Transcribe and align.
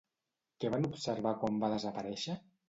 Què 0.63 0.71
van 0.75 0.87
observar 0.89 1.35
quan 1.43 1.61
va 1.65 1.71
desaparèixer? 1.75 2.41